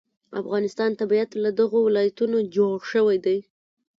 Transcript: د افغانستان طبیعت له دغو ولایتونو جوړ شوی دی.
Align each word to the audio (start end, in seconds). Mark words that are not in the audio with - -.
د 0.29 0.33
افغانستان 0.41 0.91
طبیعت 1.01 1.29
له 1.43 1.49
دغو 1.59 1.79
ولایتونو 1.87 2.37
جوړ 2.55 2.73
شوی 2.91 3.17
دی. 3.25 3.37